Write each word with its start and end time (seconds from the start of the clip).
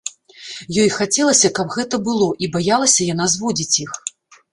Ёй 0.83 0.87
хацелася, 0.93 1.51
каб 1.59 1.69
гэта 1.75 1.99
было, 2.07 2.29
і 2.47 2.49
баялася 2.57 3.07
яна 3.13 3.29
зводзіць 3.35 3.79
іх. 3.85 3.91